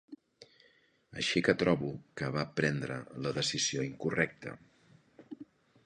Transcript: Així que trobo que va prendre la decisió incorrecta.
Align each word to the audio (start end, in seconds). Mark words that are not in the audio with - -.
Així 1.23 1.43
que 1.47 1.55
trobo 1.63 1.91
que 2.21 2.31
va 2.37 2.47
prendre 2.61 2.99
la 3.27 3.35
decisió 3.39 3.87
incorrecta. 3.93 4.57